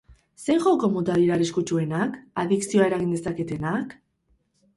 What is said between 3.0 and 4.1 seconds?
dezaketenak?